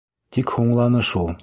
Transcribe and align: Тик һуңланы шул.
Тик 0.37 0.53
һуңланы 0.55 1.07
шул. 1.13 1.33